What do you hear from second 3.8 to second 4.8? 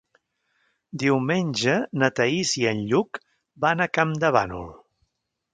a Campdevànol.